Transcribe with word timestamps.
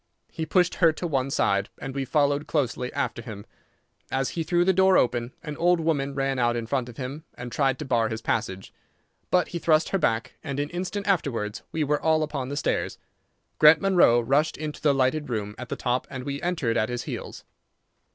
He 0.31 0.47
pushed 0.47 0.73
her 0.81 0.91
to 0.93 1.05
one 1.05 1.29
side, 1.29 1.69
and 1.79 1.93
we 1.93 2.05
followed 2.05 2.47
closely 2.47 2.91
after 2.91 3.21
him. 3.21 3.45
As 4.09 4.29
he 4.31 4.41
threw 4.41 4.65
the 4.65 4.73
door 4.73 4.97
open 4.97 5.31
an 5.43 5.55
old 5.57 5.79
woman 5.79 6.15
ran 6.15 6.39
out 6.39 6.55
in 6.55 6.65
front 6.65 6.89
of 6.89 6.97
him 6.97 7.23
and 7.35 7.51
tried 7.51 7.77
to 7.77 7.85
bar 7.85 8.09
his 8.09 8.19
passage, 8.23 8.73
but 9.29 9.49
he 9.49 9.59
thrust 9.59 9.89
her 9.89 9.99
back, 9.99 10.33
and 10.43 10.59
an 10.59 10.71
instant 10.71 11.05
afterwards 11.05 11.61
we 11.71 11.83
were 11.83 12.01
all 12.01 12.23
upon 12.23 12.49
the 12.49 12.57
stairs. 12.57 12.97
Grant 13.59 13.79
Munro 13.79 14.19
rushed 14.19 14.57
into 14.57 14.81
the 14.81 14.95
lighted 14.95 15.29
room 15.29 15.53
at 15.59 15.69
the 15.69 15.75
top, 15.75 16.07
and 16.09 16.23
we 16.23 16.41
entered 16.41 16.77
at 16.77 16.89
his 16.89 17.03
heels. 17.03 17.43